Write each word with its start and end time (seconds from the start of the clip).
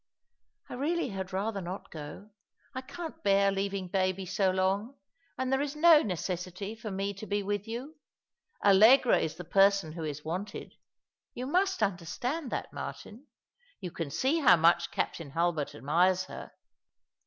*' 0.37 0.67
I 0.69 0.73
really 0.73 1.09
had 1.09 1.31
rather 1.31 1.61
not 1.61 1.91
go. 1.91 2.31
I 2.73 2.81
can't 2.81 3.21
bear 3.23 3.51
leaving 3.51 3.87
baby 3.87 4.25
so 4.25 4.49
long; 4.49 4.95
and 5.37 5.53
there 5.53 5.61
is 5.61 5.75
no 5.75 6.01
necessity 6.01 6.73
for 6.75 6.89
me 6.89 7.13
to 7.13 7.27
be 7.27 7.43
with 7.43 7.67
you. 7.67 7.99
Allegra 8.65 9.19
is 9.19 9.35
the 9.35 9.43
person 9.43 9.91
who 9.91 10.03
is 10.03 10.25
wanted. 10.25 10.73
You 11.35 11.45
must 11.45 11.83
under 11.83 12.05
stand 12.07 12.51
that, 12.51 12.73
Martin. 12.73 13.27
You 13.79 13.91
can 13.91 14.09
see 14.09 14.39
how 14.39 14.55
much 14.57 14.89
Captain 14.89 15.29
Hulbert 15.33 15.75
admires 15.75 16.23
her." 16.23 16.51